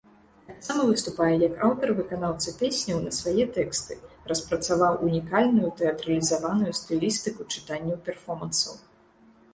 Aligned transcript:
Таксама 0.49 0.81
выступае 0.91 1.33
як 1.47 1.53
аўтар-выканаўца 1.67 2.53
песняў 2.61 3.03
на 3.03 3.11
свае 3.19 3.45
тэксты, 3.57 3.99
распрацаваў 4.31 4.97
унікальную 5.11 5.69
тэатралізаваную 5.83 6.73
стылістыку 6.81 7.41
чытанняў-перфомансаў. 7.55 8.73